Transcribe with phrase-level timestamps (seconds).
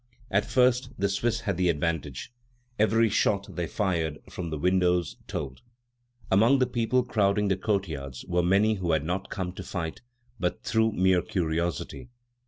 [0.31, 2.31] At first the Swiss had the advantage.
[2.79, 5.61] Every shot they fired from the windows told.
[6.31, 10.01] Among the people crowding the courtyards were many who had not come to fight,
[10.39, 12.09] but through mere curiosity.